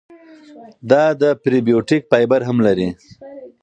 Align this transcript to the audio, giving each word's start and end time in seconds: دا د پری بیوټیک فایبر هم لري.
دا 0.91 1.03
د 1.21 1.23
پری 1.41 1.59
بیوټیک 1.67 2.01
فایبر 2.11 2.41
هم 2.47 2.57
لري. 2.67 2.89